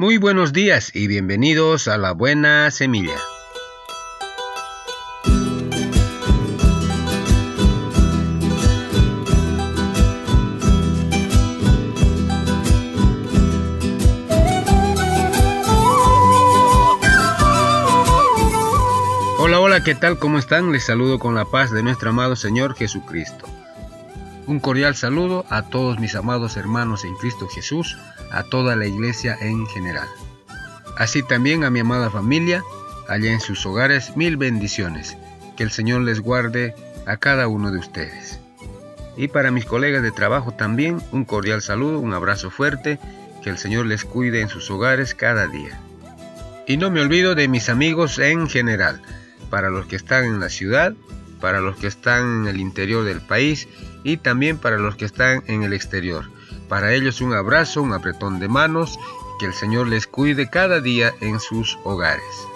Muy 0.00 0.16
buenos 0.16 0.54
días 0.54 0.92
y 0.96 1.08
bienvenidos 1.08 1.86
a 1.86 1.98
la 1.98 2.12
buena 2.12 2.70
semilla. 2.70 3.18
Hola, 19.38 19.60
hola, 19.60 19.84
¿qué 19.84 19.94
tal? 19.94 20.18
¿Cómo 20.18 20.38
están? 20.38 20.72
Les 20.72 20.86
saludo 20.86 21.18
con 21.18 21.34
la 21.34 21.44
paz 21.44 21.70
de 21.70 21.82
nuestro 21.82 22.08
amado 22.08 22.36
Señor 22.36 22.74
Jesucristo. 22.74 23.44
Un 24.46 24.60
cordial 24.60 24.96
saludo 24.96 25.44
a 25.50 25.68
todos 25.68 25.98
mis 25.98 26.14
amados 26.14 26.56
hermanos 26.56 27.04
en 27.04 27.14
Cristo 27.16 27.48
Jesús, 27.48 27.98
a 28.30 28.42
toda 28.44 28.76
la 28.76 28.86
iglesia 28.86 29.36
en 29.40 29.66
general. 29.66 30.08
Así 30.96 31.22
también 31.22 31.64
a 31.64 31.70
mi 31.70 31.80
amada 31.80 32.10
familia, 32.10 32.62
allá 33.08 33.32
en 33.32 33.40
sus 33.40 33.64
hogares, 33.66 34.16
mil 34.16 34.36
bendiciones. 34.36 35.16
Que 35.56 35.62
el 35.62 35.70
Señor 35.70 36.02
les 36.02 36.20
guarde 36.20 36.74
a 37.06 37.16
cada 37.16 37.48
uno 37.48 37.70
de 37.70 37.78
ustedes. 37.78 38.40
Y 39.16 39.28
para 39.28 39.50
mis 39.50 39.64
colegas 39.64 40.02
de 40.02 40.12
trabajo 40.12 40.52
también, 40.52 41.02
un 41.12 41.24
cordial 41.24 41.60
saludo, 41.62 41.98
un 41.98 42.14
abrazo 42.14 42.50
fuerte, 42.50 42.98
que 43.42 43.50
el 43.50 43.58
Señor 43.58 43.86
les 43.86 44.04
cuide 44.04 44.40
en 44.40 44.48
sus 44.48 44.70
hogares 44.70 45.14
cada 45.14 45.46
día. 45.46 45.78
Y 46.66 46.76
no 46.76 46.90
me 46.90 47.00
olvido 47.00 47.34
de 47.34 47.48
mis 47.48 47.68
amigos 47.68 48.18
en 48.18 48.48
general, 48.48 49.02
para 49.50 49.70
los 49.70 49.86
que 49.86 49.96
están 49.96 50.24
en 50.24 50.40
la 50.40 50.48
ciudad, 50.48 50.94
para 51.40 51.60
los 51.60 51.76
que 51.76 51.86
están 51.86 52.42
en 52.42 52.48
el 52.48 52.60
interior 52.60 53.04
del 53.04 53.20
país 53.20 53.68
y 54.04 54.18
también 54.18 54.58
para 54.58 54.78
los 54.78 54.96
que 54.96 55.06
están 55.06 55.42
en 55.46 55.62
el 55.62 55.72
exterior. 55.72 56.26
Para 56.70 56.94
ellos 56.94 57.20
un 57.20 57.32
abrazo, 57.32 57.82
un 57.82 57.92
apretón 57.92 58.38
de 58.38 58.46
manos, 58.46 58.96
que 59.40 59.46
el 59.46 59.54
Señor 59.54 59.88
les 59.88 60.06
cuide 60.06 60.48
cada 60.48 60.80
día 60.80 61.12
en 61.20 61.40
sus 61.40 61.76
hogares. 61.82 62.46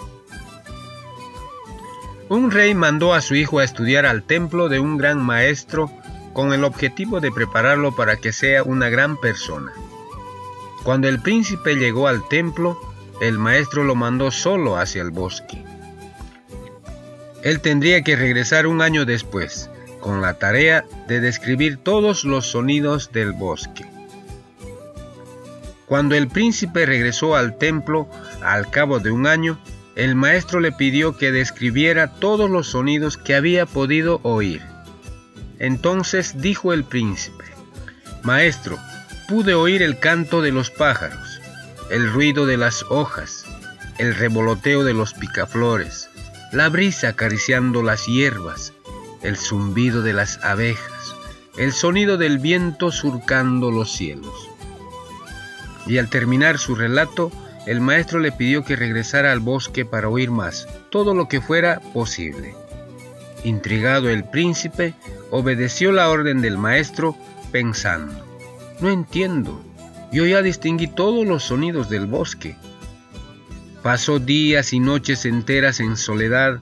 Un 2.28 2.52
rey 2.52 2.76
mandó 2.76 3.12
a 3.12 3.20
su 3.20 3.34
hijo 3.34 3.58
a 3.58 3.64
estudiar 3.64 4.06
al 4.06 4.22
templo 4.22 4.68
de 4.68 4.78
un 4.78 4.98
gran 4.98 5.20
maestro 5.20 5.90
con 6.32 6.52
el 6.52 6.62
objetivo 6.62 7.18
de 7.18 7.32
prepararlo 7.32 7.96
para 7.96 8.16
que 8.16 8.32
sea 8.32 8.62
una 8.62 8.88
gran 8.88 9.16
persona. 9.16 9.72
Cuando 10.84 11.08
el 11.08 11.20
príncipe 11.20 11.74
llegó 11.74 12.06
al 12.06 12.28
templo, 12.28 12.78
el 13.20 13.36
maestro 13.36 13.82
lo 13.82 13.96
mandó 13.96 14.30
solo 14.30 14.76
hacia 14.76 15.02
el 15.02 15.10
bosque. 15.10 15.64
Él 17.42 17.60
tendría 17.60 18.02
que 18.02 18.14
regresar 18.14 18.68
un 18.68 18.80
año 18.80 19.06
después, 19.06 19.70
con 20.00 20.22
la 20.22 20.38
tarea 20.38 20.84
de 21.08 21.18
describir 21.18 21.78
todos 21.78 22.22
los 22.22 22.46
sonidos 22.46 23.10
del 23.10 23.32
bosque. 23.32 23.93
Cuando 25.86 26.14
el 26.14 26.28
príncipe 26.28 26.86
regresó 26.86 27.36
al 27.36 27.58
templo 27.58 28.08
al 28.42 28.70
cabo 28.70 29.00
de 29.00 29.10
un 29.10 29.26
año, 29.26 29.58
el 29.96 30.14
maestro 30.14 30.60
le 30.60 30.72
pidió 30.72 31.16
que 31.16 31.30
describiera 31.30 32.08
todos 32.08 32.50
los 32.50 32.68
sonidos 32.68 33.16
que 33.16 33.34
había 33.34 33.66
podido 33.66 34.20
oír. 34.22 34.62
Entonces 35.58 36.40
dijo 36.40 36.72
el 36.72 36.84
príncipe, 36.84 37.44
Maestro, 38.22 38.78
pude 39.28 39.54
oír 39.54 39.82
el 39.82 39.98
canto 39.98 40.42
de 40.42 40.50
los 40.50 40.70
pájaros, 40.70 41.40
el 41.90 42.10
ruido 42.10 42.46
de 42.46 42.56
las 42.56 42.84
hojas, 42.88 43.44
el 43.98 44.14
revoloteo 44.14 44.82
de 44.82 44.94
los 44.94 45.14
picaflores, 45.14 46.08
la 46.52 46.68
brisa 46.68 47.08
acariciando 47.08 47.82
las 47.82 48.06
hierbas, 48.06 48.72
el 49.22 49.36
zumbido 49.36 50.02
de 50.02 50.12
las 50.12 50.42
abejas, 50.42 51.14
el 51.56 51.72
sonido 51.72 52.16
del 52.16 52.38
viento 52.38 52.90
surcando 52.90 53.70
los 53.70 53.92
cielos. 53.92 54.53
Y 55.86 55.98
al 55.98 56.08
terminar 56.08 56.58
su 56.58 56.74
relato, 56.74 57.30
el 57.66 57.80
maestro 57.80 58.18
le 58.18 58.32
pidió 58.32 58.64
que 58.64 58.76
regresara 58.76 59.32
al 59.32 59.40
bosque 59.40 59.84
para 59.84 60.08
oír 60.08 60.30
más, 60.30 60.68
todo 60.90 61.14
lo 61.14 61.28
que 61.28 61.40
fuera 61.40 61.80
posible. 61.92 62.54
Intrigado 63.42 64.10
el 64.10 64.24
príncipe, 64.24 64.94
obedeció 65.30 65.92
la 65.92 66.08
orden 66.08 66.40
del 66.40 66.58
maestro, 66.58 67.16
pensando, 67.52 68.14
no 68.80 68.90
entiendo, 68.90 69.62
yo 70.12 70.26
ya 70.26 70.42
distinguí 70.42 70.86
todos 70.86 71.26
los 71.26 71.44
sonidos 71.44 71.88
del 71.88 72.06
bosque. 72.06 72.56
Pasó 73.82 74.18
días 74.18 74.72
y 74.72 74.80
noches 74.80 75.24
enteras 75.24 75.80
en 75.80 75.96
soledad, 75.96 76.60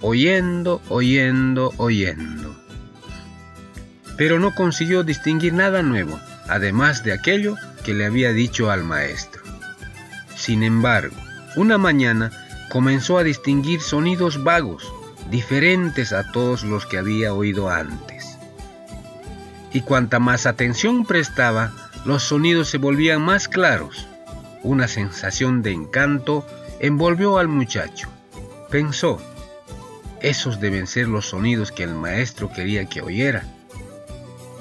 oyendo, 0.00 0.82
oyendo, 0.88 1.72
oyendo. 1.76 2.56
Pero 4.16 4.38
no 4.38 4.54
consiguió 4.54 5.04
distinguir 5.04 5.54
nada 5.54 5.82
nuevo, 5.82 6.18
además 6.48 7.04
de 7.04 7.12
aquello 7.12 7.54
le 7.94 8.06
había 8.06 8.32
dicho 8.32 8.70
al 8.70 8.84
maestro. 8.84 9.42
Sin 10.36 10.62
embargo, 10.62 11.16
una 11.56 11.78
mañana 11.78 12.30
comenzó 12.70 13.18
a 13.18 13.24
distinguir 13.24 13.80
sonidos 13.80 14.42
vagos, 14.44 14.92
diferentes 15.30 16.12
a 16.12 16.30
todos 16.32 16.62
los 16.62 16.86
que 16.86 16.98
había 16.98 17.34
oído 17.34 17.70
antes. 17.70 18.38
Y 19.72 19.82
cuanta 19.82 20.18
más 20.18 20.46
atención 20.46 21.04
prestaba, 21.04 21.72
los 22.04 22.22
sonidos 22.22 22.68
se 22.68 22.78
volvían 22.78 23.22
más 23.22 23.48
claros. 23.48 24.06
Una 24.62 24.88
sensación 24.88 25.62
de 25.62 25.72
encanto 25.72 26.46
envolvió 26.80 27.38
al 27.38 27.48
muchacho. 27.48 28.08
Pensó, 28.70 29.20
esos 30.20 30.60
deben 30.60 30.86
ser 30.86 31.08
los 31.08 31.26
sonidos 31.26 31.70
que 31.70 31.84
el 31.84 31.94
maestro 31.94 32.50
quería 32.52 32.86
que 32.86 33.02
oyera. 33.02 33.44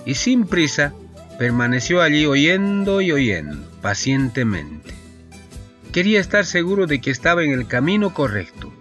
Y 0.05 0.15
sin 0.15 0.45
prisa, 0.45 0.93
permaneció 1.37 2.01
allí 2.01 2.25
oyendo 2.25 3.01
y 3.01 3.11
oyendo, 3.11 3.57
pacientemente. 3.81 4.93
Quería 5.91 6.19
estar 6.19 6.45
seguro 6.45 6.87
de 6.87 6.99
que 7.01 7.11
estaba 7.11 7.43
en 7.43 7.51
el 7.51 7.67
camino 7.67 8.13
correcto. 8.13 8.73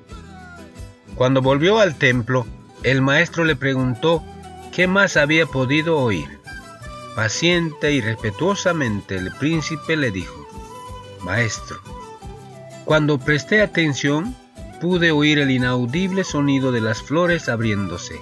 Cuando 1.15 1.41
volvió 1.43 1.79
al 1.79 1.97
templo, 1.97 2.47
el 2.83 3.03
maestro 3.03 3.45
le 3.45 3.57
preguntó 3.57 4.23
qué 4.73 4.87
más 4.87 5.17
había 5.17 5.47
podido 5.47 5.99
oír. 5.99 6.29
Paciente 7.15 7.93
y 7.93 8.01
respetuosamente 8.01 9.17
el 9.17 9.33
príncipe 9.33 9.97
le 9.97 10.11
dijo, 10.11 10.47
Maestro, 11.23 11.81
cuando 12.85 13.19
presté 13.19 13.63
atención, 13.63 14.37
pude 14.81 15.11
oír 15.11 15.39
el 15.39 15.51
inaudible 15.51 16.23
sonido 16.25 16.73
de 16.73 16.83
las 16.83 17.03
flores 17.03 17.49
abriéndose, 17.49 18.21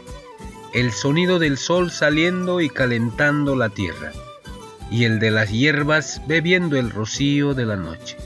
el 0.74 0.90
sonido 0.90 1.38
del 1.38 1.56
sol 1.56 1.92
saliendo 1.92 2.60
y 2.60 2.68
calentando 2.68 3.54
la 3.54 3.70
tierra, 3.70 4.10
y 4.90 5.04
el 5.04 5.20
de 5.20 5.30
las 5.30 5.50
hierbas 5.50 6.20
bebiendo 6.26 6.76
el 6.76 6.90
rocío 6.90 7.54
de 7.54 7.64
la 7.64 7.76
noche. 7.76 8.16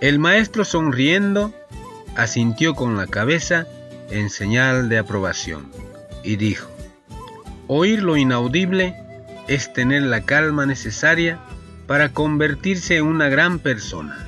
El 0.00 0.20
maestro 0.20 0.64
sonriendo 0.64 1.52
asintió 2.14 2.74
con 2.74 2.96
la 2.96 3.08
cabeza 3.08 3.66
en 4.10 4.30
señal 4.30 4.88
de 4.88 4.98
aprobación 4.98 5.72
y 6.22 6.36
dijo, 6.36 6.70
oír 7.66 8.04
lo 8.04 8.16
inaudible 8.16 8.94
es 9.48 9.72
tener 9.72 10.02
la 10.02 10.20
calma 10.20 10.64
necesaria 10.64 11.40
para 11.88 12.10
convertirse 12.10 12.98
en 12.98 13.04
una 13.04 13.28
gran 13.28 13.58
persona. 13.58 14.24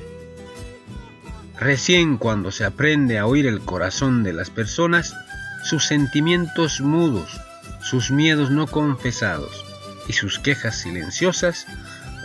Recién 1.57 2.17
cuando 2.17 2.51
se 2.51 2.65
aprende 2.65 3.19
a 3.19 3.25
oír 3.25 3.45
el 3.47 3.61
corazón 3.61 4.23
de 4.23 4.33
las 4.33 4.49
personas, 4.49 5.13
sus 5.63 5.85
sentimientos 5.85 6.81
mudos, 6.81 7.39
sus 7.81 8.11
miedos 8.11 8.51
no 8.51 8.67
confesados 8.67 9.65
y 10.07 10.13
sus 10.13 10.39
quejas 10.39 10.77
silenciosas, 10.77 11.65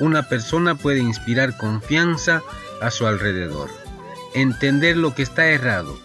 una 0.00 0.28
persona 0.28 0.74
puede 0.74 1.00
inspirar 1.00 1.56
confianza 1.56 2.42
a 2.80 2.90
su 2.90 3.06
alrededor, 3.06 3.70
entender 4.34 4.96
lo 4.96 5.14
que 5.14 5.22
está 5.22 5.46
errado 5.46 5.98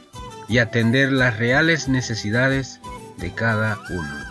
y 0.48 0.60
atender 0.60 1.12
las 1.12 1.38
reales 1.38 1.88
necesidades 1.88 2.80
de 3.18 3.34
cada 3.34 3.80
uno. 3.90 4.30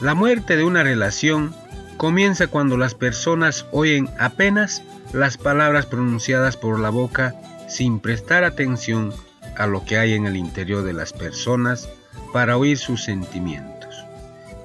La 0.00 0.14
muerte 0.14 0.56
de 0.56 0.64
una 0.64 0.82
relación 0.82 1.54
comienza 1.96 2.48
cuando 2.48 2.76
las 2.76 2.94
personas 2.94 3.66
oyen 3.72 4.10
apenas 4.18 4.82
las 5.12 5.38
palabras 5.38 5.86
pronunciadas 5.86 6.56
por 6.56 6.78
la 6.78 6.90
boca 6.90 7.34
sin 7.68 8.00
prestar 8.00 8.44
atención 8.44 9.14
a 9.56 9.66
lo 9.66 9.84
que 9.84 9.98
hay 9.98 10.14
en 10.14 10.26
el 10.26 10.36
interior 10.36 10.84
de 10.84 10.92
las 10.92 11.12
personas 11.12 11.88
para 12.32 12.56
oír 12.56 12.78
sus 12.78 13.04
sentimientos, 13.04 14.04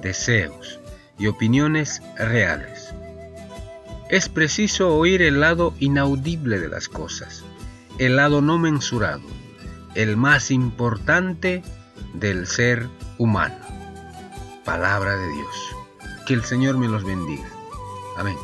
deseos 0.01 0.79
y 1.17 1.27
opiniones 1.27 2.01
reales. 2.17 2.93
Es 4.09 4.27
preciso 4.27 4.95
oír 4.95 5.21
el 5.21 5.39
lado 5.39 5.73
inaudible 5.79 6.59
de 6.59 6.67
las 6.67 6.89
cosas, 6.89 7.43
el 7.97 8.17
lado 8.17 8.41
no 8.41 8.57
mensurado, 8.57 9.21
el 9.95 10.17
más 10.17 10.51
importante 10.51 11.63
del 12.13 12.47
ser 12.47 12.87
humano. 13.17 13.55
Palabra 14.65 15.15
de 15.15 15.27
Dios. 15.27 15.75
Que 16.25 16.33
el 16.33 16.43
Señor 16.43 16.77
me 16.77 16.87
los 16.87 17.03
bendiga. 17.03 17.49
Amén. 18.17 18.37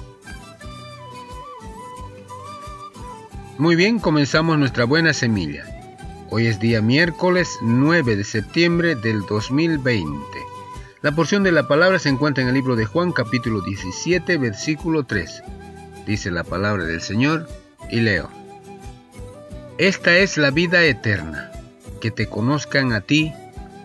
Muy 3.57 3.75
bien, 3.75 3.99
comenzamos 3.99 4.57
nuestra 4.57 4.85
buena 4.85 5.13
semilla. 5.13 5.76
Hoy 6.29 6.47
es 6.47 6.59
día 6.59 6.81
miércoles 6.81 7.57
9 7.61 8.17
de 8.17 8.23
septiembre 8.25 8.95
del 8.95 9.21
2020. 9.21 10.19
La 11.01 11.13
porción 11.13 11.41
de 11.43 11.53
la 11.53 11.69
palabra 11.69 11.99
se 11.99 12.09
encuentra 12.09 12.41
en 12.43 12.49
el 12.49 12.55
libro 12.55 12.75
de 12.75 12.85
Juan 12.85 13.13
capítulo 13.13 13.61
17 13.61 14.37
versículo 14.37 15.05
3. 15.05 15.41
Dice 16.05 16.29
la 16.29 16.43
palabra 16.43 16.83
del 16.83 16.99
Señor, 16.99 17.47
y 17.89 18.01
leo. 18.01 18.29
Esta 19.77 20.17
es 20.17 20.37
la 20.37 20.51
vida 20.51 20.83
eterna, 20.83 21.49
que 22.01 22.11
te 22.11 22.27
conozcan 22.27 22.91
a 22.91 22.99
ti, 22.99 23.31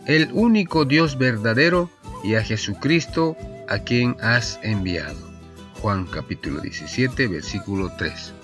el 0.07 0.29
único 0.33 0.85
Dios 0.85 1.19
verdadero, 1.19 1.91
y 2.25 2.35
a 2.35 2.43
Jesucristo 2.43 3.37
a 3.69 3.79
quien 3.79 4.17
has 4.21 4.59
enviado. 4.65 5.31
Juan 5.81 6.07
capítulo 6.07 6.61
17, 6.61 7.29
versículo 7.29 7.93
3. 7.97 8.35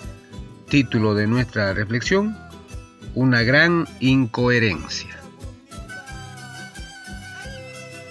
Título 0.69 1.15
de 1.17 1.27
nuestra 1.27 1.75
reflexión, 1.75 2.37
una 3.19 3.43
gran 3.43 3.89
incoherencia. 3.99 5.19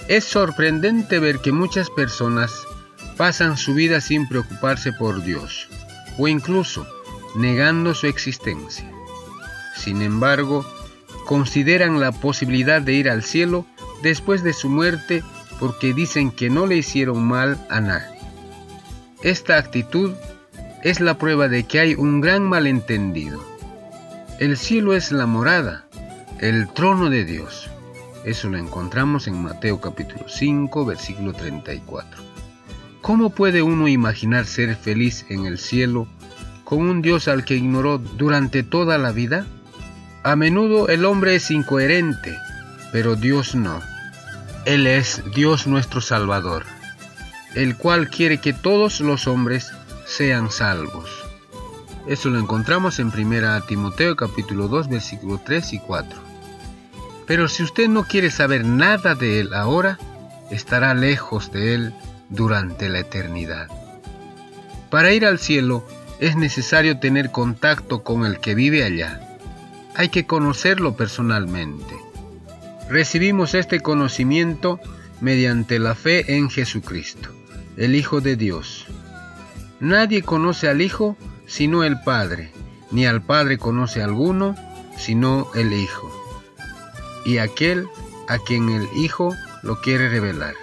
Es 0.09 0.25
sorprendente 0.25 1.19
ver 1.19 1.39
que 1.39 1.53
muchas 1.53 1.89
personas 1.89 2.51
pasan 3.15 3.55
su 3.55 3.73
vida 3.73 4.01
sin 4.01 4.27
preocuparse 4.27 4.91
por 4.91 5.23
Dios, 5.23 5.69
o 6.17 6.27
incluso 6.27 6.85
negando 7.37 7.93
su 7.93 8.07
existencia. 8.07 8.91
Sin 9.77 10.01
embargo, 10.01 10.65
consideran 11.25 12.01
la 12.01 12.11
posibilidad 12.11 12.81
de 12.81 12.91
ir 12.91 13.09
al 13.09 13.23
cielo 13.23 13.65
después 14.03 14.43
de 14.43 14.51
su 14.51 14.67
muerte 14.67 15.23
porque 15.57 15.93
dicen 15.93 16.31
que 16.31 16.49
no 16.49 16.67
le 16.67 16.75
hicieron 16.75 17.23
mal 17.23 17.65
a 17.69 17.79
nadie. 17.79 18.19
Esta 19.23 19.57
actitud 19.57 20.11
es 20.83 20.99
la 20.99 21.17
prueba 21.17 21.47
de 21.47 21.63
que 21.63 21.79
hay 21.79 21.95
un 21.95 22.19
gran 22.19 22.43
malentendido. 22.43 23.56
El 24.39 24.55
cielo 24.55 24.93
es 24.93 25.11
la 25.11 25.25
morada, 25.25 25.87
el 26.39 26.71
trono 26.71 27.09
de 27.09 27.25
Dios. 27.25 27.71
Eso 28.23 28.49
lo 28.49 28.59
encontramos 28.59 29.27
en 29.27 29.41
Mateo 29.41 29.81
capítulo 29.81 30.25
5, 30.29 30.85
versículo 30.85 31.33
34. 31.33 32.21
¿Cómo 33.01 33.31
puede 33.31 33.63
uno 33.63 33.87
imaginar 33.87 34.45
ser 34.45 34.75
feliz 34.75 35.25
en 35.29 35.47
el 35.47 35.57
cielo 35.57 36.07
con 36.65 36.81
un 36.81 37.01
Dios 37.01 37.27
al 37.27 37.45
que 37.45 37.55
ignoró 37.55 37.97
durante 37.97 38.61
toda 38.61 38.99
la 38.99 39.11
vida? 39.11 39.47
A 40.21 40.35
menudo 40.35 40.87
el 40.87 41.05
hombre 41.05 41.33
es 41.33 41.49
incoherente, 41.49 42.37
pero 42.91 43.15
Dios 43.15 43.55
no. 43.55 43.81
Él 44.65 44.85
es 44.85 45.23
Dios 45.33 45.65
nuestro 45.65 45.99
Salvador, 45.99 46.63
el 47.55 47.75
cual 47.75 48.07
quiere 48.11 48.37
que 48.37 48.53
todos 48.53 49.01
los 49.01 49.25
hombres 49.25 49.71
sean 50.05 50.51
salvos. 50.51 51.26
Eso 52.07 52.29
lo 52.29 52.39
encontramos 52.39 52.99
en 52.99 53.07
1 53.07 53.63
Timoteo 53.63 54.15
capítulo 54.15 54.69
2 54.69 54.87
versículo 54.87 55.41
3 55.43 55.73
y 55.73 55.79
4. 55.79 56.17
Pero 57.25 57.49
si 57.49 57.63
usted 57.63 57.89
no 57.89 58.05
quiere 58.05 58.31
saber 58.31 58.63
nada 58.63 59.13
de 59.13 59.41
Él 59.41 59.53
ahora, 59.53 59.99
estará 60.49 60.93
lejos 60.93 61.51
de 61.51 61.73
Él 61.73 61.93
durante 62.29 62.87
la 62.87 62.99
eternidad. 62.99 63.67
Para 64.89 65.11
ir 65.11 65.25
al 65.25 65.37
cielo 65.37 65.85
es 66.21 66.37
necesario 66.37 66.97
tener 66.97 67.29
contacto 67.29 68.03
con 68.03 68.25
el 68.25 68.39
que 68.39 68.55
vive 68.55 68.85
allá. 68.85 69.19
Hay 69.93 70.07
que 70.07 70.25
conocerlo 70.25 70.95
personalmente. 70.95 71.93
Recibimos 72.89 73.53
este 73.53 73.81
conocimiento 73.81 74.79
mediante 75.19 75.77
la 75.77 75.93
fe 75.93 76.37
en 76.37 76.49
Jesucristo, 76.49 77.31
el 77.75 77.95
Hijo 77.95 78.21
de 78.21 78.37
Dios. 78.37 78.85
Nadie 79.81 80.21
conoce 80.21 80.69
al 80.69 80.81
Hijo 80.81 81.17
sino 81.47 81.83
el 81.83 81.99
Padre, 82.01 82.51
ni 82.91 83.05
al 83.05 83.23
Padre 83.23 83.57
conoce 83.57 84.03
alguno 84.03 84.55
sino 84.97 85.47
el 85.55 85.73
Hijo, 85.73 86.11
y 87.25 87.37
aquel 87.37 87.87
a 88.27 88.37
quien 88.37 88.69
el 88.69 88.87
Hijo 88.95 89.33
lo 89.63 89.79
quiere 89.81 90.09
revelar. 90.09 90.53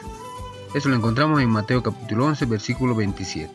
Eso 0.75 0.89
lo 0.89 0.97
encontramos 0.97 1.41
en 1.41 1.51
Mateo 1.51 1.83
capítulo 1.83 2.27
11, 2.27 2.47
versículo 2.47 2.95
27. 2.95 3.51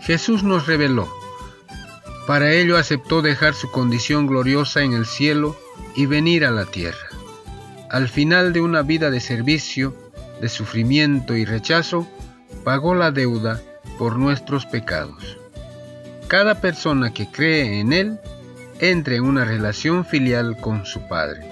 Jesús 0.00 0.42
nos 0.42 0.66
reveló. 0.66 1.08
Para 2.26 2.52
ello 2.52 2.76
aceptó 2.76 3.22
dejar 3.22 3.54
su 3.54 3.70
condición 3.70 4.26
gloriosa 4.26 4.82
en 4.82 4.92
el 4.92 5.06
cielo 5.06 5.56
y 5.94 6.06
venir 6.06 6.44
a 6.44 6.50
la 6.50 6.64
tierra. 6.64 7.08
Al 7.90 8.08
final 8.08 8.52
de 8.52 8.60
una 8.60 8.82
vida 8.82 9.10
de 9.10 9.20
servicio, 9.20 9.94
de 10.40 10.48
sufrimiento 10.48 11.36
y 11.36 11.44
rechazo, 11.44 12.08
pagó 12.64 12.94
la 12.94 13.10
deuda 13.10 13.60
por 13.98 14.18
nuestros 14.18 14.66
pecados. 14.66 15.38
Cada 16.28 16.60
persona 16.60 17.12
que 17.12 17.30
cree 17.30 17.80
en 17.80 17.92
Él 17.92 18.20
entra 18.80 19.16
en 19.16 19.24
una 19.24 19.44
relación 19.44 20.04
filial 20.04 20.56
con 20.60 20.86
su 20.86 21.08
Padre. 21.08 21.48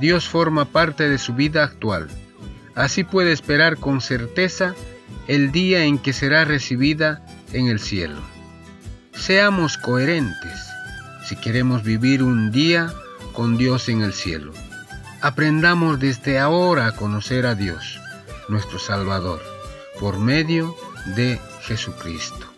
Dios 0.00 0.28
forma 0.28 0.64
parte 0.64 1.08
de 1.08 1.18
su 1.18 1.34
vida 1.34 1.62
actual 1.62 2.08
Así 2.78 3.02
puede 3.02 3.32
esperar 3.32 3.78
con 3.78 4.00
certeza 4.00 4.76
el 5.26 5.50
día 5.50 5.82
en 5.82 5.98
que 5.98 6.12
será 6.12 6.44
recibida 6.44 7.20
en 7.52 7.66
el 7.66 7.80
cielo. 7.80 8.20
Seamos 9.16 9.76
coherentes 9.76 10.60
si 11.24 11.34
queremos 11.34 11.82
vivir 11.82 12.22
un 12.22 12.52
día 12.52 12.92
con 13.32 13.58
Dios 13.58 13.88
en 13.88 14.02
el 14.02 14.12
cielo. 14.12 14.52
Aprendamos 15.22 15.98
desde 15.98 16.38
ahora 16.38 16.86
a 16.86 16.92
conocer 16.92 17.46
a 17.46 17.56
Dios, 17.56 17.98
nuestro 18.48 18.78
Salvador, 18.78 19.42
por 19.98 20.20
medio 20.20 20.76
de 21.16 21.40
Jesucristo. 21.62 22.57